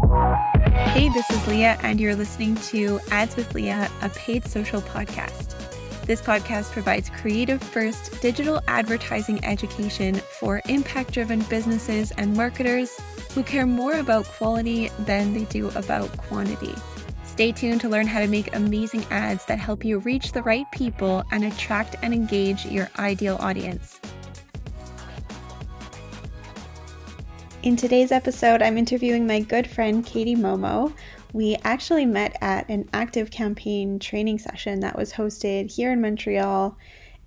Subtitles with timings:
[0.00, 5.54] Hey, this is Leah, and you're listening to Ads with Leah, a paid social podcast.
[6.06, 12.98] This podcast provides creative first digital advertising education for impact driven businesses and marketers
[13.34, 16.74] who care more about quality than they do about quantity.
[17.24, 20.66] Stay tuned to learn how to make amazing ads that help you reach the right
[20.72, 24.00] people and attract and engage your ideal audience.
[27.62, 30.94] In today's episode, I'm interviewing my good friend Katie Momo.
[31.34, 36.78] We actually met at an ActiveCampaign training session that was hosted here in Montreal.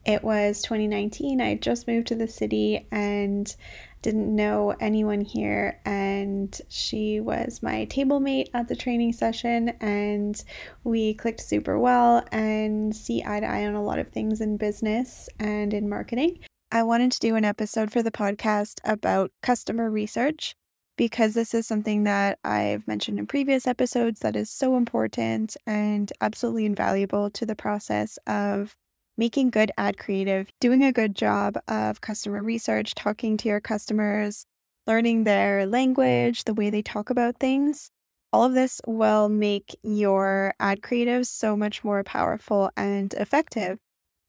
[0.07, 1.39] It was 2019.
[1.39, 3.55] I just moved to the city and
[4.01, 5.79] didn't know anyone here.
[5.85, 10.43] And she was my table mate at the training session, and
[10.83, 14.57] we clicked super well and see eye to eye on a lot of things in
[14.57, 16.39] business and in marketing.
[16.73, 20.55] I wanted to do an episode for the podcast about customer research
[20.97, 26.11] because this is something that I've mentioned in previous episodes that is so important and
[26.19, 28.75] absolutely invaluable to the process of
[29.17, 34.47] making good ad creative, doing a good job of customer research, talking to your customers,
[34.87, 37.91] learning their language, the way they talk about things.
[38.31, 43.77] All of this will make your ad creatives so much more powerful and effective.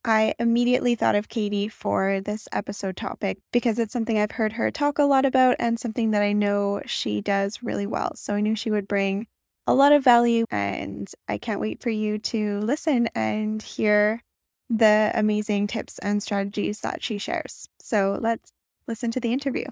[0.05, 4.71] I immediately thought of Katie for this episode topic because it's something I've heard her
[4.71, 8.15] talk a lot about and something that I know she does really well.
[8.15, 9.27] So I knew she would bring
[9.67, 14.21] a lot of value, and I can't wait for you to listen and hear
[14.69, 17.71] the amazing tips and strategies that she shares.
[17.81, 18.53] So let's
[18.87, 19.65] listen to the interview.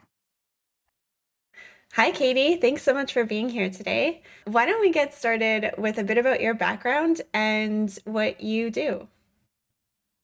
[1.93, 2.57] Hi, Katie.
[2.57, 4.23] Thanks so much for being here today.
[4.47, 9.09] Why don't we get started with a bit about your background and what you do?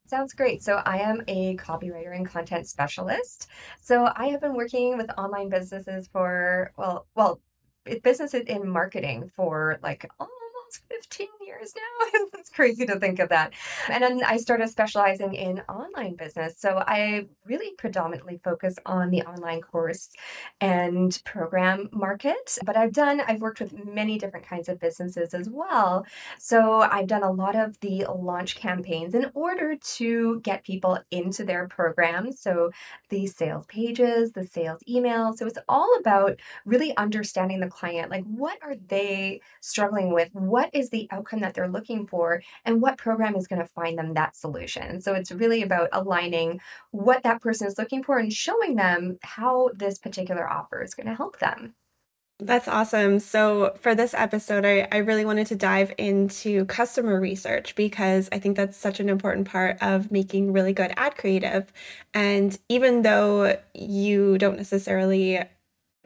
[0.08, 0.62] Sounds great.
[0.62, 3.48] So I am a copywriter and content specialist.
[3.78, 7.42] So I have been working with online businesses for well, well,
[8.02, 10.08] businesses in marketing for like
[10.68, 12.20] almost 15 years now.
[12.34, 13.52] it's crazy to think of that.
[13.88, 16.58] And then I started specializing in online business.
[16.58, 20.10] So I really predominantly focus on the online course
[20.60, 22.58] and program market.
[22.64, 26.04] But I've done, I've worked with many different kinds of businesses as well.
[26.38, 31.44] So I've done a lot of the launch campaigns in order to get people into
[31.44, 32.40] their programs.
[32.40, 32.70] So
[33.08, 35.38] the sales pages, the sales emails.
[35.38, 38.10] So it's all about really understanding the client.
[38.10, 40.28] Like, what are they struggling with?
[40.32, 43.68] What what is the outcome that they're looking for and what program is going to
[43.68, 45.00] find them that solution.
[45.00, 46.60] So it's really about aligning
[46.90, 51.06] what that person is looking for and showing them how this particular offer is going
[51.06, 51.76] to help them.
[52.40, 53.20] That's awesome.
[53.20, 58.38] So, for this episode, I, I really wanted to dive into customer research because I
[58.38, 61.72] think that's such an important part of making really good ad creative.
[62.14, 65.40] And even though you don't necessarily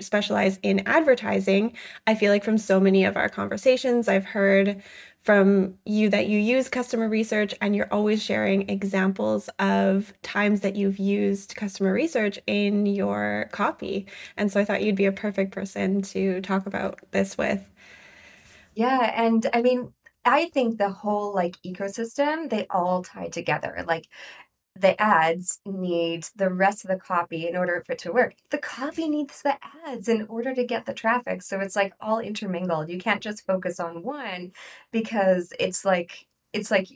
[0.02, 1.76] specialize in advertising,
[2.06, 4.82] I feel like from so many of our conversations, I've heard
[5.22, 10.74] from you that you use customer research and you're always sharing examples of times that
[10.74, 14.06] you've used customer research in your copy.
[14.36, 17.64] And so I thought you'd be a perfect person to talk about this with.
[18.74, 19.12] Yeah.
[19.14, 19.92] And I mean,
[20.24, 23.84] I think the whole like ecosystem, they all tie together.
[23.86, 24.08] Like
[24.74, 28.34] the ads need the rest of the copy in order for it to work.
[28.50, 29.56] The copy needs the
[29.86, 31.42] ads in order to get the traffic.
[31.42, 32.88] So it's like all intermingled.
[32.88, 34.52] You can't just focus on one
[34.90, 36.88] because it's like it's like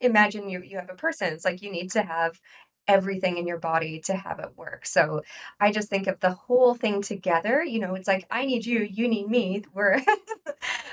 [0.00, 1.32] imagine you you have a person.
[1.32, 2.40] It's like you need to have
[2.86, 4.84] everything in your body to have it work.
[4.86, 5.22] So
[5.58, 7.62] I just think of the whole thing together.
[7.64, 9.64] You know, it's like I need you, you need me.
[9.72, 10.00] We're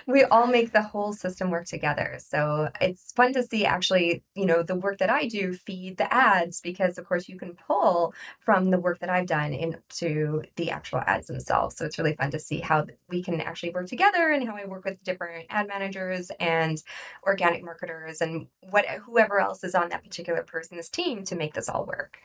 [0.08, 2.18] we all make the whole system work together.
[2.20, 6.12] So it's fun to see actually, you know, the work that I do feed the
[6.14, 10.72] ads because of course you can pull from the work that I've done into the
[10.72, 11.78] actual ads themselves.
[11.78, 14.66] So it's really fun to see how we can actually work together and how I
[14.66, 16.82] work with different ad managers and
[17.26, 21.70] organic marketers and what whoever else is on that particular person's team to make this
[21.70, 22.20] all work.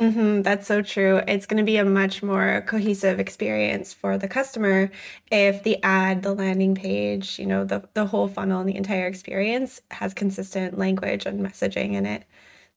[0.00, 1.18] Mm-hmm, that's so true.
[1.28, 4.90] It's going to be a much more cohesive experience for the customer
[5.30, 9.06] if the ad, the landing page, you know, the, the whole funnel and the entire
[9.06, 12.24] experience has consistent language and messaging in it.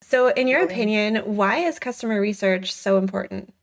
[0.01, 3.53] So, in your opinion, why is customer research so important?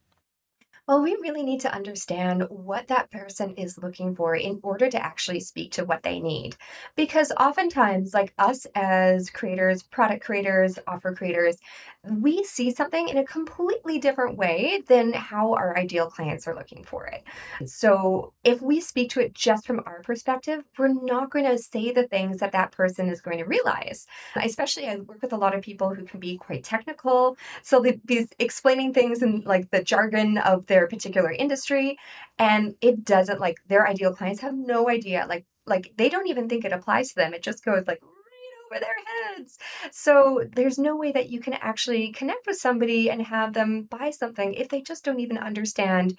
[0.90, 5.00] Well, we really need to understand what that person is looking for in order to
[5.00, 6.56] actually speak to what they need.
[6.96, 11.58] Because oftentimes, like us as creators, product creators, offer creators,
[12.02, 16.82] we see something in a completely different way than how our ideal clients are looking
[16.82, 17.22] for it.
[17.68, 21.92] So, if we speak to it just from our perspective, we're not going to say
[21.92, 24.06] the things that that person is going to realize.
[24.42, 27.36] Especially, I work with a lot of people who can be quite technical.
[27.62, 31.98] So, they'll be explaining things in like the jargon of their their particular industry
[32.38, 36.48] and it doesn't like their ideal clients have no idea like like they don't even
[36.48, 39.58] think it applies to them it just goes like right over their heads
[39.92, 44.08] so there's no way that you can actually connect with somebody and have them buy
[44.08, 46.16] something if they just don't even understand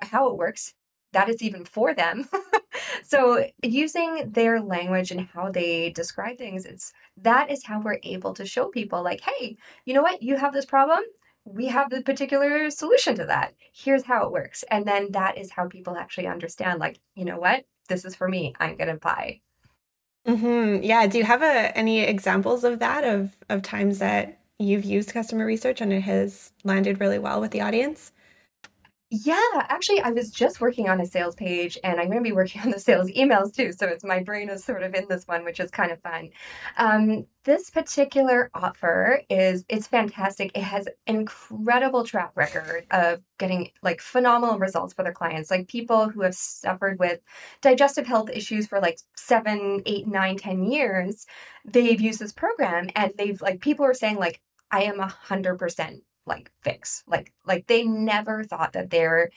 [0.00, 0.74] how it works
[1.12, 2.26] that is even for them.
[3.04, 8.32] so using their language and how they describe things, it's that is how we're able
[8.34, 10.22] to show people like, hey, you know what?
[10.22, 11.00] You have this problem.
[11.44, 13.54] We have the particular solution to that.
[13.72, 14.64] Here's how it works.
[14.70, 17.64] And then that is how people actually understand, like, you know what?
[17.88, 18.54] This is for me.
[18.60, 19.40] I'm gonna buy.
[20.26, 20.84] Mm-hmm.
[20.84, 21.06] Yeah.
[21.06, 25.44] Do you have a, any examples of that of of times that you've used customer
[25.44, 28.12] research and it has landed really well with the audience?
[29.14, 29.36] Yeah,
[29.68, 32.62] actually, I was just working on a sales page and I'm going to be working
[32.62, 33.70] on the sales emails too.
[33.72, 36.30] So it's my brain is sort of in this one, which is kind of fun.
[36.78, 40.50] Um, this particular offer is it's fantastic.
[40.54, 46.08] It has incredible track record of getting like phenomenal results for their clients, like people
[46.08, 47.20] who have suffered with
[47.60, 51.26] digestive health issues for like seven, eight, nine, ten years.
[51.66, 55.58] They've used this program and they've like people are saying like I am a hundred
[55.58, 57.02] percent like fix.
[57.06, 59.30] Like like they never thought that their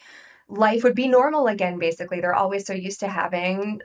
[0.47, 2.21] life would be normal again basically.
[2.21, 3.81] They're always so used to having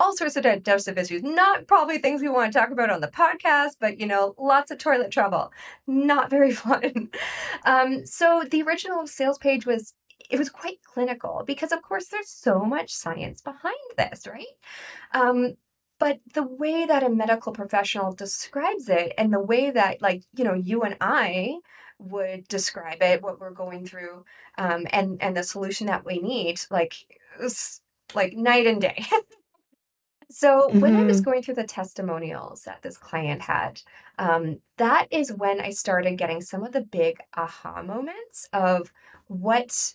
[0.00, 1.22] all sorts of digestive issues.
[1.22, 4.70] Not probably things we want to talk about on the podcast, but you know, lots
[4.70, 5.52] of toilet trouble.
[5.86, 7.10] Not very fun.
[7.64, 9.94] Um, so the original sales page was
[10.30, 14.46] it was quite clinical because of course there's so much science behind this, right?
[15.12, 15.54] Um,
[15.98, 20.44] but the way that a medical professional describes it and the way that like you
[20.44, 21.58] know you and i
[21.98, 24.24] would describe it, what we're going through,
[24.58, 26.94] um, and and the solution that we need, like
[28.14, 29.04] like night and day.
[30.30, 30.80] so mm-hmm.
[30.80, 31.30] when I was mm-hmm.
[31.30, 33.80] going through the testimonials that this client had,
[34.18, 38.92] um, that is when I started getting some of the big aha moments of
[39.26, 39.94] what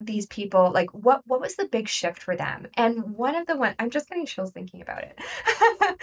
[0.00, 2.66] these people like what what was the big shift for them?
[2.74, 5.18] And one of the one i'm just getting chills thinking about it.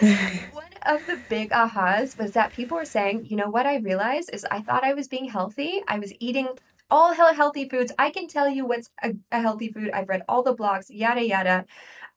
[0.52, 4.30] One of the big ahas was that people were saying you know what i realized
[4.32, 5.82] is i thought i was being healthy.
[5.88, 6.48] I was eating
[6.90, 7.92] all healthy foods.
[7.98, 9.90] I can tell you what's a, a healthy food.
[9.90, 11.66] I've read all the blogs yada yada.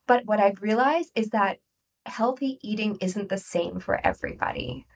[0.06, 1.58] But what i've realized is that
[2.06, 4.86] healthy eating isn't the same for everybody.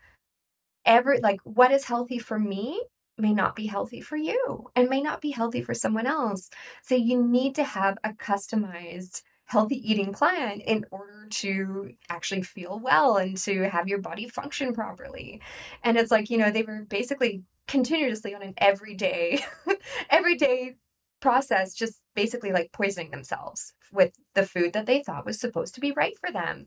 [0.84, 2.82] Every like what is healthy for me
[3.18, 6.50] may not be healthy for you and may not be healthy for someone else.
[6.82, 12.80] So you need to have a customized healthy eating plan in order to actually feel
[12.80, 15.40] well and to have your body function properly.
[15.84, 19.44] And it's like, you know, they were basically continuously on an everyday
[20.10, 20.76] everyday
[21.20, 25.80] process just basically like poisoning themselves with the food that they thought was supposed to
[25.80, 26.66] be right for them.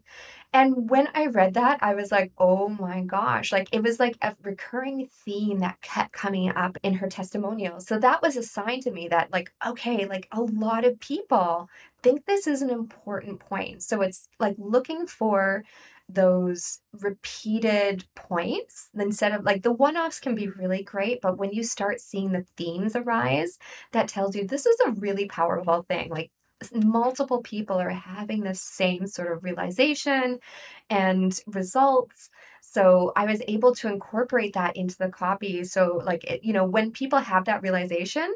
[0.54, 4.18] And when I read that, I was like, oh my gosh, like it was like
[4.22, 7.80] a recurring theme that kept coming up in her testimonial.
[7.80, 11.70] So that was a sign to me that, like, okay, like a lot of people
[12.02, 13.84] think this is an important point.
[13.84, 15.64] So it's like looking for
[16.10, 21.52] those repeated points instead of like the one offs can be really great, but when
[21.52, 23.60] you start seeing the themes arise,
[23.92, 26.10] that tells you this is a really powerful thing.
[26.10, 26.32] Like
[26.74, 30.40] multiple people are having the same sort of realization
[30.90, 32.30] and results.
[32.62, 35.64] So I was able to incorporate that into the copy.
[35.64, 38.34] So, like, it, you know, when people have that realization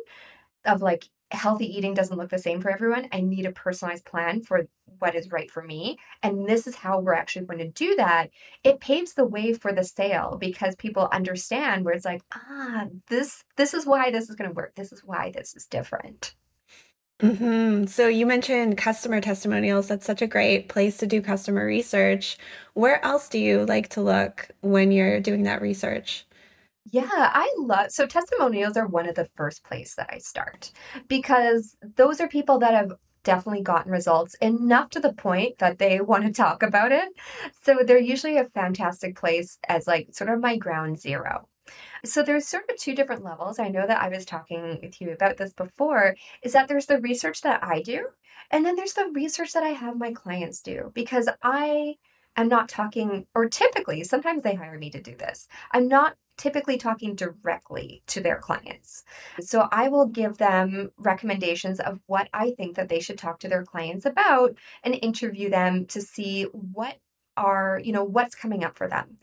[0.65, 3.07] of like, healthy eating doesn't look the same for everyone.
[3.11, 4.67] I need a personalized plan for
[4.99, 5.97] what is right for me.
[6.21, 8.29] And this is how we're actually going to do that.
[8.63, 13.43] It paves the way for the sale because people understand where it's like, ah, this
[13.57, 14.75] this is why this is going to work.
[14.75, 16.35] This is why this is different.
[17.19, 17.85] Mm-hmm.
[17.85, 19.87] So you mentioned customer testimonials.
[19.87, 22.37] That's such a great place to do customer research.
[22.73, 26.25] Where else do you like to look when you're doing that research?
[26.91, 30.71] Yeah, I love so testimonials are one of the first place that I start
[31.07, 32.91] because those are people that have
[33.23, 37.09] definitely gotten results enough to the point that they want to talk about it.
[37.61, 41.47] So they're usually a fantastic place as like sort of my ground zero.
[42.05, 43.59] So there's sort of two different levels.
[43.59, 46.99] I know that I was talking with you about this before, is that there's the
[46.99, 48.07] research that I do,
[48.51, 51.95] and then there's the research that I have my clients do because I
[52.35, 55.47] am not talking, or typically, sometimes they hire me to do this.
[55.71, 59.03] I'm not typically talking directly to their clients.
[59.39, 63.47] So I will give them recommendations of what I think that they should talk to
[63.47, 66.97] their clients about and interview them to see what
[67.37, 69.17] are, you know, what's coming up for them.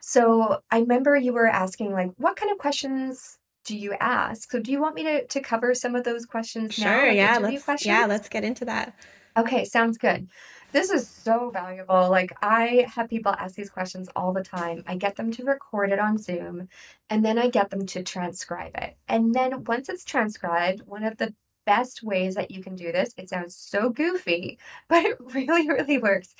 [0.00, 4.50] So I remember you were asking like what kind of questions do you ask?
[4.50, 7.06] So do you want me to to cover some of those questions sure, now?
[7.08, 7.86] Like yeah, let's questions?
[7.86, 8.96] yeah, let's get into that.
[9.36, 10.28] Okay, sounds good.
[10.76, 12.10] This is so valuable.
[12.10, 14.84] Like, I have people ask these questions all the time.
[14.86, 16.68] I get them to record it on Zoom
[17.08, 18.98] and then I get them to transcribe it.
[19.08, 21.32] And then once it's transcribed, one of the
[21.64, 25.96] best ways that you can do this, it sounds so goofy, but it really, really
[25.96, 26.34] works,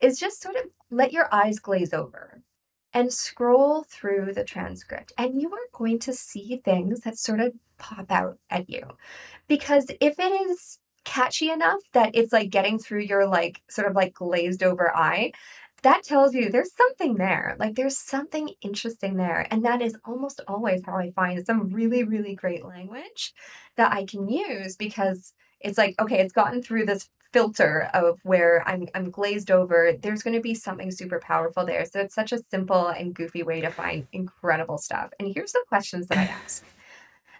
[0.00, 2.40] is just sort of let your eyes glaze over
[2.94, 5.12] and scroll through the transcript.
[5.18, 8.84] And you are going to see things that sort of pop out at you.
[9.48, 13.94] Because if it is catchy enough that it's like getting through your like sort of
[13.94, 15.32] like glazed over eye,
[15.82, 17.56] that tells you there's something there.
[17.58, 19.46] Like there's something interesting there.
[19.50, 23.34] And that is almost always how I find some really, really great language
[23.76, 28.62] that I can use because it's like, okay, it's gotten through this filter of where
[28.68, 29.92] I'm I'm glazed over.
[30.00, 31.84] There's going to be something super powerful there.
[31.84, 35.10] So it's such a simple and goofy way to find incredible stuff.
[35.18, 36.64] And here's the questions that I ask.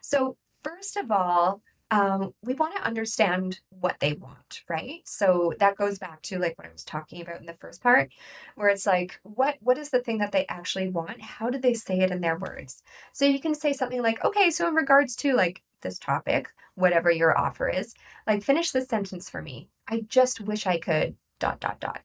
[0.00, 1.60] So first of all,
[1.92, 5.02] um, we want to understand what they want, right?
[5.04, 8.10] So that goes back to like what I was talking about in the first part,
[8.54, 11.20] where it's like, what what is the thing that they actually want?
[11.20, 12.82] How do they say it in their words?
[13.12, 17.10] So you can say something like, okay, so in regards to like this topic, whatever
[17.10, 17.94] your offer is,
[18.26, 19.68] like finish this sentence for me.
[19.86, 22.00] I just wish I could dot dot dot.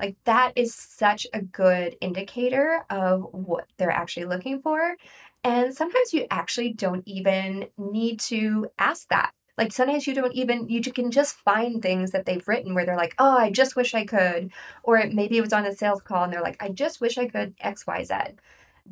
[0.00, 4.96] Like that is such a good indicator of what they're actually looking for.
[5.44, 9.32] And sometimes you actually don't even need to ask that.
[9.56, 12.96] Like sometimes you don't even, you can just find things that they've written where they're
[12.96, 14.52] like, oh, I just wish I could.
[14.84, 17.26] Or maybe it was on a sales call and they're like, I just wish I
[17.26, 18.36] could XYZ.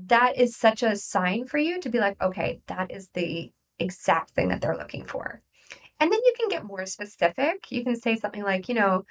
[0.07, 4.31] That is such a sign for you to be like, okay, that is the exact
[4.31, 5.41] thing that they're looking for.
[6.00, 7.71] And then you can get more specific.
[7.71, 9.05] You can say something like, you know,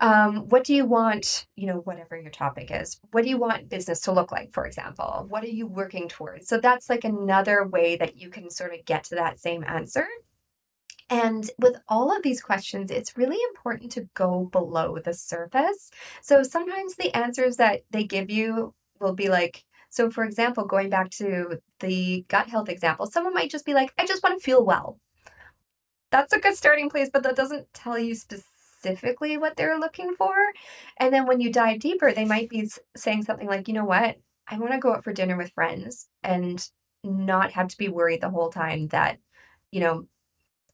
[0.00, 3.68] um, what do you want, you know, whatever your topic is, what do you want
[3.68, 5.26] business to look like, for example?
[5.28, 6.48] What are you working towards?
[6.48, 10.06] So that's like another way that you can sort of get to that same answer.
[11.10, 15.90] And with all of these questions, it's really important to go below the surface.
[16.22, 20.88] So sometimes the answers that they give you will be like, so for example, going
[20.88, 24.44] back to the gut health example, someone might just be like, I just want to
[24.44, 24.98] feel well.
[26.10, 28.49] That's a good starting place, but that doesn't tell you specifically
[28.80, 30.34] specifically what they're looking for.
[30.98, 34.16] And then when you dive deeper, they might be saying something like, you know what?
[34.48, 36.64] I want to go out for dinner with friends and
[37.04, 39.18] not have to be worried the whole time that,
[39.70, 40.06] you know,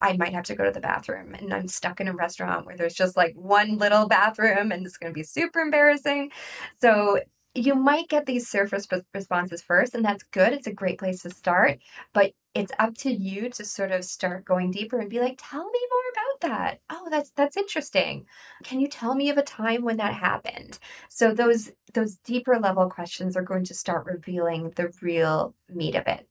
[0.00, 2.76] I might have to go to the bathroom and I'm stuck in a restaurant where
[2.76, 6.32] there's just like one little bathroom and it's going to be super embarrassing.
[6.80, 7.20] So
[7.56, 10.52] you might get these surface responses first, and that's good.
[10.52, 11.78] It's a great place to start,
[12.12, 15.64] but it's up to you to sort of start going deeper and be like, tell
[15.64, 16.80] me more about that.
[16.90, 18.26] Oh, that's that's interesting.
[18.64, 20.78] Can you tell me of a time when that happened?
[21.08, 26.06] So those those deeper level questions are going to start revealing the real meat of
[26.06, 26.28] it.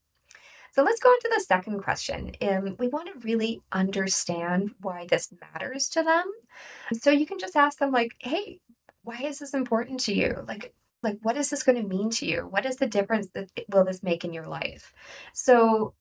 [0.72, 2.34] So let's go on to the second question.
[2.42, 6.26] Um, we want to really understand why this matters to them.
[7.02, 8.60] So you can just ask them, like, hey,
[9.04, 10.44] why is this important to you?
[10.46, 10.74] Like,
[11.06, 13.86] like what is this going to mean to you what is the difference that will
[13.86, 14.94] this make in your life
[15.34, 15.94] so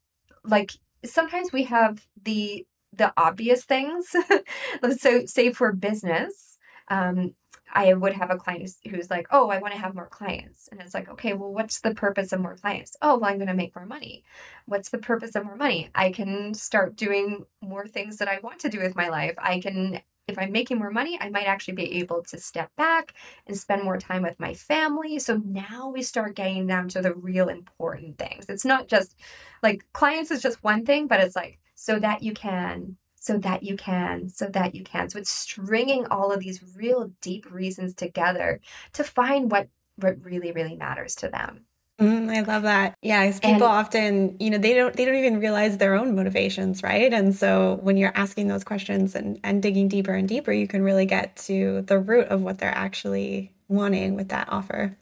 [0.45, 0.73] like
[1.05, 4.15] sometimes we have the the obvious things
[4.99, 6.59] so say for business
[6.89, 7.35] um
[7.75, 10.69] I would have a client who's, like, oh, I want to have more clients.
[10.71, 12.97] And it's like, okay, well, what's the purpose of more clients?
[13.03, 14.23] Oh, well, I'm going to make more money.
[14.67, 15.91] What's the purpose of more money?
[15.95, 19.35] I can start doing more things that I want to do with my life.
[19.39, 23.15] I can if I'm making more money, I might actually be able to step back
[23.47, 25.19] and spend more time with my family.
[25.19, 28.47] So now we start getting down to the real important things.
[28.49, 29.17] It's not just
[29.63, 33.63] like clients is just one thing, but it's like so that you can, so that
[33.63, 35.11] you can, so that you can.
[35.11, 38.61] So it's stringing all of these real deep reasons together
[38.95, 41.67] to find what what really really matters to them.
[42.01, 42.97] Mm, I love that.
[43.03, 46.17] Yeah, because people and, often, you know, they don't they don't even realize their own
[46.17, 47.13] motivations, right?
[47.13, 50.83] And so when you're asking those questions and and digging deeper and deeper, you can
[50.83, 54.97] really get to the root of what they're actually wanting with that offer.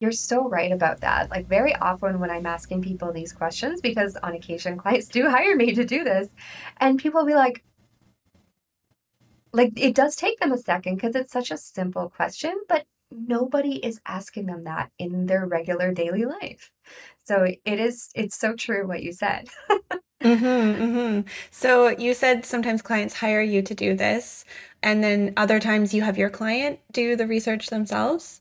[0.00, 1.30] You're so right about that.
[1.30, 5.54] Like very often when I'm asking people these questions, because on occasion clients do hire
[5.54, 6.28] me to do this,
[6.78, 7.62] and people will be like,
[9.52, 13.76] like it does take them a second because it's such a simple question, but nobody
[13.76, 16.70] is asking them that in their regular daily life.
[17.24, 19.48] So it is, it's so true what you said.
[20.22, 21.28] mm-hmm, mm-hmm.
[21.50, 24.44] So you said sometimes clients hire you to do this,
[24.82, 28.40] and then other times you have your client do the research themselves?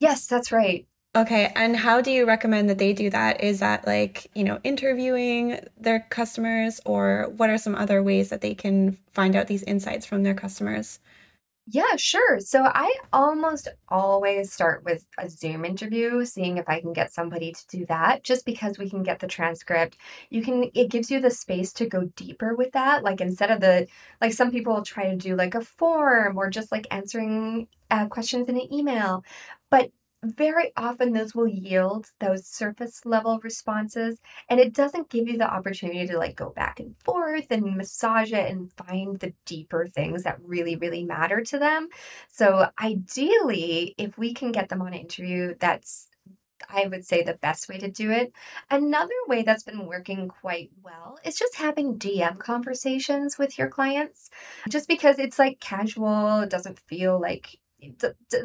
[0.00, 0.86] Yes, that's right.
[1.16, 3.40] Okay, and how do you recommend that they do that?
[3.40, 8.40] Is that like, you know, interviewing their customers, or what are some other ways that
[8.40, 10.98] they can find out these insights from their customers?
[11.66, 12.40] Yeah, sure.
[12.40, 17.52] So I almost always start with a Zoom interview, seeing if I can get somebody
[17.52, 19.96] to do that, just because we can get the transcript.
[20.28, 23.02] You can, it gives you the space to go deeper with that.
[23.02, 23.86] Like instead of the,
[24.20, 28.48] like some people try to do like a form or just like answering uh, questions
[28.48, 29.24] in an email.
[29.70, 29.90] But
[30.24, 35.52] very often those will yield those surface level responses and it doesn't give you the
[35.52, 40.22] opportunity to like go back and forth and massage it and find the deeper things
[40.22, 41.88] that really really matter to them
[42.28, 46.08] so ideally if we can get them on an interview that's
[46.68, 48.32] I would say the best way to do it.
[48.70, 54.30] Another way that's been working quite well is just having DM conversations with your clients.
[54.68, 57.58] Just because it's like casual, it doesn't feel like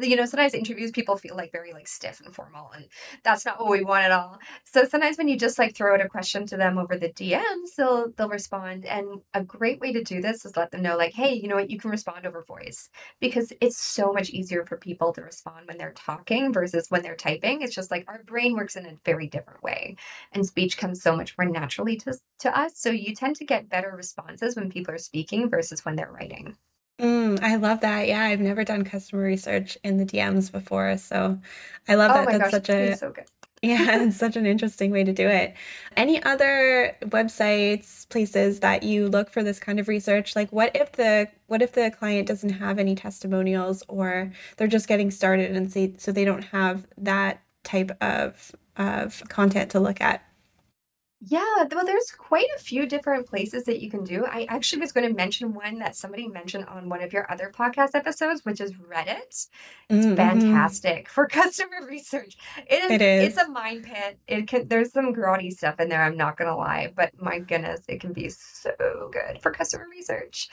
[0.00, 2.86] you know sometimes interviews people feel like very like stiff and formal and
[3.24, 4.38] that's not what we want at all.
[4.64, 7.74] So sometimes when you just like throw out a question to them over the dms
[7.76, 11.12] they'll they'll respond and a great way to do this is let them know like
[11.12, 11.70] hey you know what?
[11.70, 12.90] You can respond over voice.
[13.20, 17.16] Because it's so much easier for people to respond when they're talking versus when they're
[17.16, 17.62] typing.
[17.62, 19.96] It's just like our brain works in a very different way
[20.32, 22.78] and speech comes so much more naturally to, to us.
[22.78, 26.56] So you tend to get better responses when people are speaking versus when they're writing
[27.00, 28.08] Mm, I love that.
[28.08, 31.40] Yeah, I've never done customer research in the DMs before, so
[31.88, 32.30] I love Oh that.
[32.30, 33.14] That's gosh, such a so
[33.62, 35.54] yeah, it's such an interesting way to do it.
[35.96, 40.36] Any other websites, places that you look for this kind of research?
[40.36, 44.88] Like what if the what if the client doesn't have any testimonials or they're just
[44.88, 50.00] getting started and see so they don't have that type of of content to look
[50.02, 50.22] at?
[51.22, 54.24] Yeah, well, there's quite a few different places that you can do.
[54.24, 57.52] I actually was going to mention one that somebody mentioned on one of your other
[57.54, 59.48] podcast episodes, which is Reddit.
[59.92, 60.16] It's Mm-hmm.
[60.16, 62.38] fantastic for customer research.
[62.66, 64.18] It is, It it's a mind pit.
[64.28, 67.38] It can, there's some grotty stuff in there, I'm not going to lie, but my
[67.38, 70.48] goodness, it can be so good for customer research.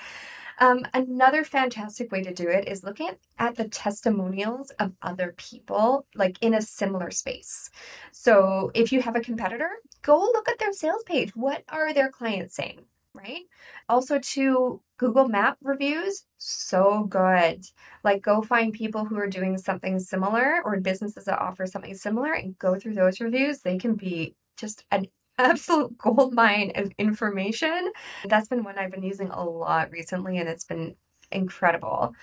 [0.59, 6.05] Um, another fantastic way to do it is looking at, the testimonials of other people,
[6.15, 7.69] like in a similar space.
[8.11, 9.69] So if you have a competitor,
[10.01, 11.35] go look at their sales page.
[11.35, 12.81] What are their clients saying?
[13.13, 13.45] Right.
[13.89, 17.65] Also, to Google Map reviews, so good.
[18.03, 22.33] Like, go find people who are doing something similar or businesses that offer something similar
[22.33, 23.61] and go through those reviews.
[23.61, 25.07] They can be just an
[25.37, 27.91] absolute gold mine of information.
[28.25, 30.95] That's been one I've been using a lot recently, and it's been
[31.31, 32.13] incredible.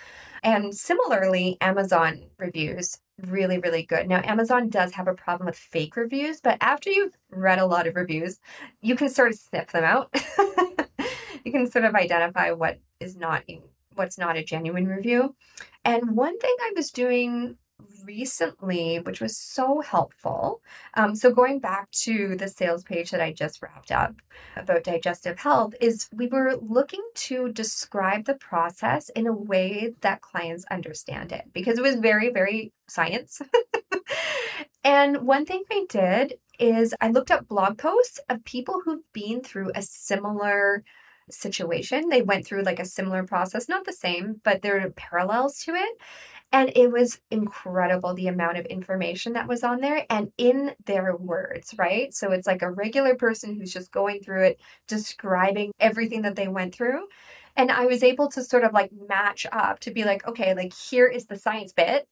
[0.42, 4.08] And similarly, Amazon reviews, really, really good.
[4.08, 7.86] Now, Amazon does have a problem with fake reviews, but after you've read a lot
[7.86, 8.40] of reviews,
[8.80, 10.14] you can sort of sniff them out.
[11.44, 13.44] you can sort of identify what is not
[13.94, 15.34] what's not a genuine review.
[15.84, 17.56] And one thing I was doing
[18.04, 20.60] recently, which was so helpful.
[20.94, 24.14] Um, so going back to the sales page that I just wrapped up
[24.56, 30.20] about digestive health, is we were looking to describe the process in a way that
[30.20, 33.40] clients understand it because it was very, very science.
[34.84, 39.42] and one thing I did is I looked up blog posts of people who've been
[39.42, 40.84] through a similar
[41.30, 42.08] situation.
[42.08, 45.74] They went through like a similar process, not the same, but there are parallels to
[45.74, 45.98] it.
[46.54, 51.16] And it was incredible the amount of information that was on there and in their
[51.16, 52.14] words, right?
[52.14, 56.46] So it's like a regular person who's just going through it, describing everything that they
[56.46, 57.08] went through.
[57.56, 60.72] And I was able to sort of like match up to be like, okay, like
[60.72, 62.06] here is the science bit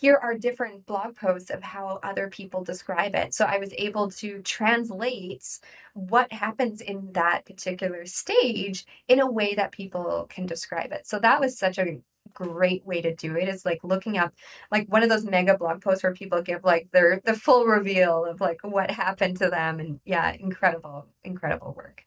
[0.00, 3.34] here are different blog posts of how other people describe it.
[3.34, 5.60] So I was able to translate
[5.92, 11.06] what happens in that particular stage in a way that people can describe it.
[11.06, 11.98] So that was such a
[12.34, 14.32] great way to do it is like looking up
[14.70, 18.24] like one of those mega blog posts where people give like their the full reveal
[18.24, 22.04] of like what happened to them and yeah incredible incredible work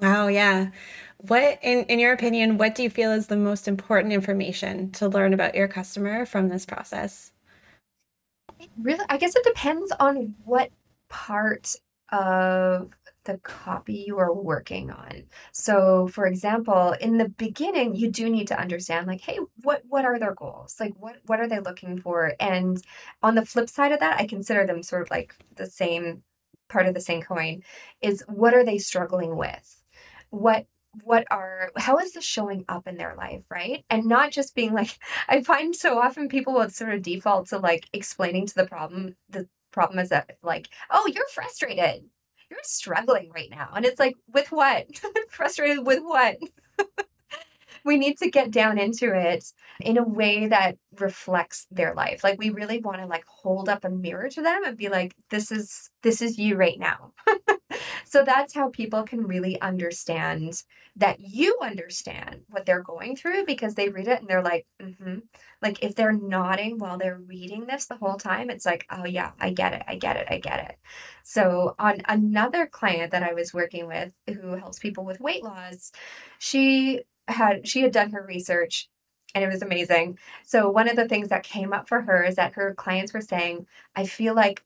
[0.00, 0.70] Wow, yeah.
[1.18, 5.08] What, in in your opinion, what do you feel is the most important information to
[5.08, 7.32] learn about your customer from this process?
[8.80, 10.70] Really, I guess it depends on what
[11.08, 11.74] part
[12.10, 12.90] of
[13.28, 15.24] the copy you are working on.
[15.52, 20.06] So, for example, in the beginning, you do need to understand like, hey, what what
[20.06, 20.76] are their goals?
[20.80, 22.32] Like what what are they looking for?
[22.40, 22.82] And
[23.22, 26.22] on the flip side of that, I consider them sort of like the same
[26.68, 27.62] part of the same coin
[28.00, 29.82] is what are they struggling with?
[30.30, 30.66] What
[31.04, 33.84] what are how is this showing up in their life, right?
[33.90, 37.58] And not just being like I find so often people will sort of default to
[37.58, 42.04] like explaining to the problem the problem is that like, oh, you're frustrated.
[42.50, 43.70] You're struggling right now.
[43.74, 44.86] And it's like, with what?
[45.30, 46.38] frustrated with what?
[47.84, 49.44] we need to get down into it
[49.80, 52.24] in a way that reflects their life.
[52.24, 55.14] Like we really want to like hold up a mirror to them and be like,
[55.30, 57.12] this is this is you right now.
[58.08, 60.62] so that's how people can really understand
[60.96, 65.18] that you understand what they're going through because they read it and they're like, mm-hmm.
[65.60, 69.32] Like if they're nodding while they're reading this the whole time, it's like, oh yeah,
[69.40, 70.78] I get it, I get it, I get it.
[71.24, 75.92] So on another client that I was working with who helps people with weight loss,
[76.38, 78.88] she had she had done her research
[79.34, 80.18] and it was amazing.
[80.44, 83.20] So one of the things that came up for her is that her clients were
[83.20, 83.66] saying,
[83.96, 84.64] I feel like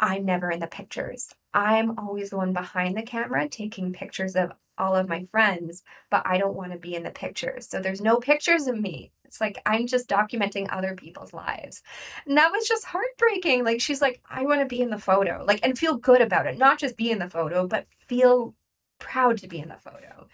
[0.00, 1.34] I'm never in the pictures.
[1.54, 6.22] I'm always the one behind the camera taking pictures of all of my friends, but
[6.24, 7.68] I don't want to be in the pictures.
[7.68, 9.12] So there's no pictures of me.
[9.24, 11.82] It's like I'm just documenting other people's lives.
[12.26, 13.64] And that was just heartbreaking.
[13.64, 16.46] Like she's like, I want to be in the photo, like, and feel good about
[16.46, 16.58] it.
[16.58, 18.54] Not just be in the photo, but feel
[18.98, 20.28] proud to be in the photo.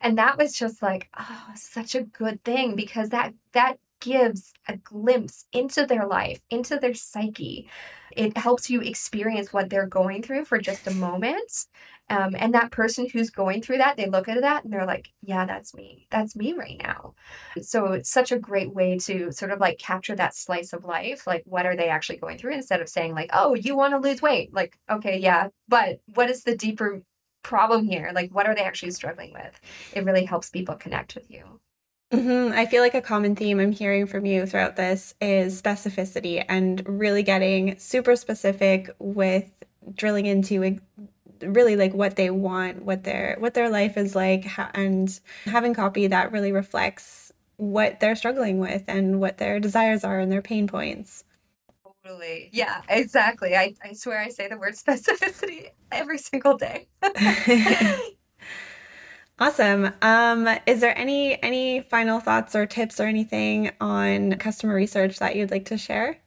[0.00, 4.76] And that was just like, oh, such a good thing because that that gives a
[4.78, 7.68] glimpse into their life, into their psyche.
[8.16, 11.66] It helps you experience what they're going through for just a moment.
[12.08, 15.12] Um, and that person who's going through that, they look at that and they're like,
[15.22, 16.08] yeah, that's me.
[16.10, 17.14] That's me right now.
[17.62, 21.26] So it's such a great way to sort of like capture that slice of life.
[21.26, 23.98] Like, what are they actually going through instead of saying, like, oh, you want to
[23.98, 24.52] lose weight?
[24.52, 25.48] Like, okay, yeah.
[25.68, 27.02] But what is the deeper
[27.42, 28.10] problem here?
[28.12, 29.60] Like, what are they actually struggling with?
[29.92, 31.60] It really helps people connect with you.
[32.12, 32.52] Mm-hmm.
[32.58, 36.82] I feel like a common theme I'm hearing from you throughout this is specificity and
[36.86, 39.50] really getting super specific with
[39.94, 40.78] drilling into
[41.40, 46.08] really like what they want, what their what their life is like, and having copy
[46.08, 50.66] that really reflects what they're struggling with and what their desires are and their pain
[50.66, 51.24] points.
[52.04, 52.48] Totally.
[52.52, 53.54] Yeah, exactly.
[53.56, 56.88] I, I swear I say the word specificity every single day.
[59.40, 59.92] Awesome.
[60.02, 65.34] Um, is there any any final thoughts or tips or anything on customer research that
[65.34, 66.20] you'd like to share?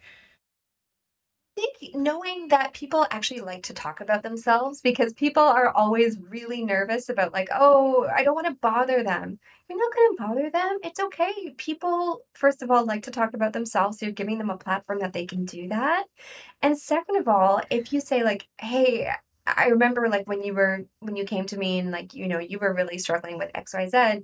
[1.58, 6.18] I think knowing that people actually like to talk about themselves because people are always
[6.30, 9.38] really nervous about like, oh, I don't want to bother them.
[9.70, 10.80] You're not going to bother them.
[10.84, 11.54] It's okay.
[11.58, 14.00] People, first of all, like to talk about themselves.
[14.00, 16.06] So you're giving them a platform that they can do that.
[16.64, 19.12] And second of all, if you say like, hey,
[19.46, 22.40] I remember like when you were when you came to me and like you know
[22.40, 24.24] you were really struggling with XYZ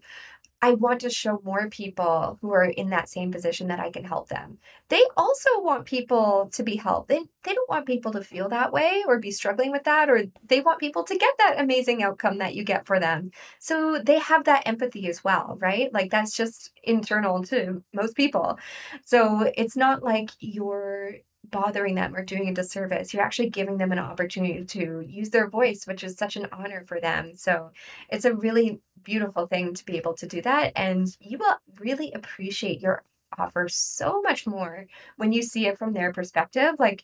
[0.62, 4.04] I want to show more people who are in that same position that I can
[4.04, 4.58] help them.
[4.90, 7.08] They also want people to be helped.
[7.10, 10.24] They they don't want people to feel that way or be struggling with that or
[10.48, 13.32] they want people to get that amazing outcome that you get for them.
[13.60, 15.94] So they have that empathy as well, right?
[15.94, 18.58] Like that's just internal to most people.
[19.04, 21.16] So it's not like you're
[21.52, 23.14] bothering them or doing a disservice.
[23.14, 26.84] You're actually giving them an opportunity to use their voice, which is such an honor
[26.88, 27.34] for them.
[27.36, 27.72] So
[28.10, 30.74] it's a really beautiful thing to be able to do that.
[30.76, 33.04] And you will really appreciate your
[33.38, 34.86] offer so much more
[35.18, 36.76] when you see it from their perspective.
[36.80, 37.04] Like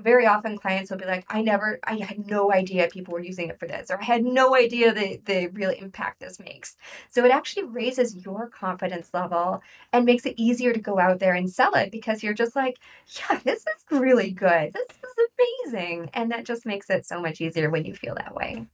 [0.00, 3.48] very often clients will be like, I never, I had no idea people were using
[3.48, 6.76] it for this, or I had no idea the, the real impact this makes.
[7.10, 11.34] So it actually raises your confidence level and makes it easier to go out there
[11.34, 12.78] and sell it because you're just like,
[13.18, 14.72] yeah, this is really good.
[14.72, 15.28] This is
[15.66, 16.10] amazing.
[16.14, 18.66] And that just makes it so much easier when you feel that way.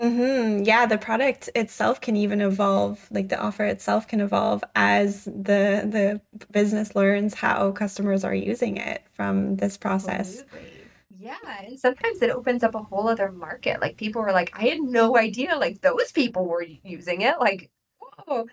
[0.00, 0.64] Mm-hmm.
[0.64, 3.08] Yeah, the product itself can even evolve.
[3.10, 8.76] Like the offer itself can evolve as the the business learns how customers are using
[8.76, 10.44] it from this process.
[10.52, 10.82] Absolutely.
[11.18, 13.80] Yeah, and sometimes it opens up a whole other market.
[13.80, 17.40] Like people were like, I had no idea like those people were using it.
[17.40, 18.46] Like, whoa.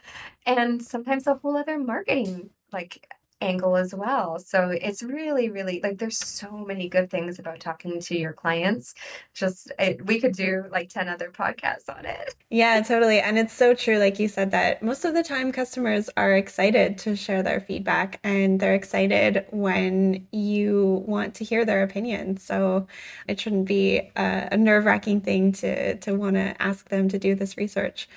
[0.45, 3.05] And sometimes a whole other marketing like
[3.43, 4.39] angle as well.
[4.39, 8.95] So it's really, really like there's so many good things about talking to your clients.
[9.33, 12.35] Just it, we could do like 10 other podcasts on it.
[12.49, 13.19] Yeah, totally.
[13.19, 16.97] And it's so true, like you said, that most of the time customers are excited
[16.99, 22.37] to share their feedback and they're excited when you want to hear their opinion.
[22.37, 22.87] So
[23.27, 27.19] it shouldn't be a, a nerve wracking thing to, to want to ask them to
[27.19, 28.07] do this research.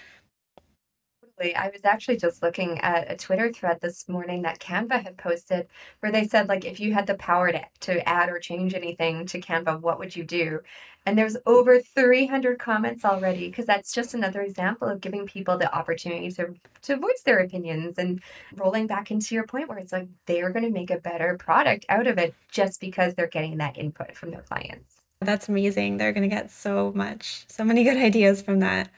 [1.38, 5.68] I was actually just looking at a Twitter thread this morning that Canva had posted
[6.00, 9.26] where they said like if you had the power to, to add or change anything
[9.26, 10.60] to Canva, what would you do?
[11.04, 15.72] And there's over 300 comments already because that's just another example of giving people the
[15.72, 18.20] opportunity to to voice their opinions and
[18.56, 21.84] rolling back into your point where it's like they're going to make a better product
[21.88, 24.96] out of it just because they're getting that input from their clients.
[25.20, 25.96] That's amazing.
[25.96, 28.88] They're going to get so much, so many good ideas from that.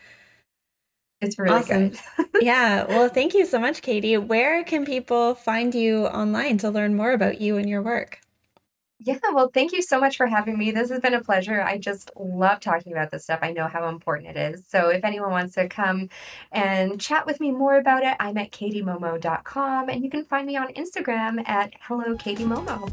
[1.21, 1.89] It's really awesome.
[1.91, 2.27] good.
[2.41, 2.85] yeah.
[2.85, 4.17] Well, thank you so much, Katie.
[4.17, 8.21] Where can people find you online to learn more about you and your work?
[9.01, 10.73] Yeah, well, thank you so much for having me.
[10.73, 11.63] This has been a pleasure.
[11.63, 13.39] I just love talking about this stuff.
[13.43, 14.65] I know how important it is.
[14.67, 16.09] So if anyone wants to come
[16.51, 20.57] and chat with me more about it, I'm at katiemomo.com and you can find me
[20.57, 22.93] on Instagram at hello katiemomo.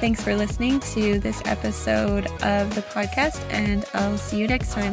[0.00, 4.92] Thanks for listening to this episode of the podcast and I'll see you next time.